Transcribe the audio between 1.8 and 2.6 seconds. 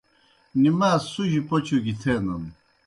گیْ تھینَن۔